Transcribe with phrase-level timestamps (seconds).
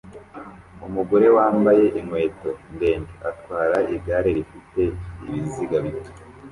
[0.87, 4.81] Umugore wambaye inkweto ndende atwara igare rifite
[5.27, 6.11] ibiziga bito